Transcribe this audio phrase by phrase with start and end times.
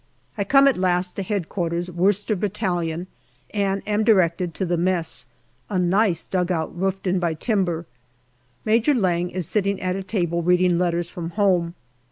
[0.35, 1.93] I come at last to H.Q.
[1.93, 3.05] Worcester Battalion,
[3.53, 5.27] and am directed to the mess
[5.69, 7.85] a nice dugout roofed in by timber.
[8.65, 11.73] Major Lang is sitting at a table reading letters from honie.